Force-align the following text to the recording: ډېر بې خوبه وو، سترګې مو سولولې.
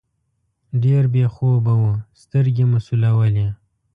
ډېر 0.83 1.03
بې 1.13 1.25
خوبه 1.33 1.73
وو، 1.81 1.91
سترګې 2.21 2.63
مو 2.69 2.79
سولولې. 2.85 3.47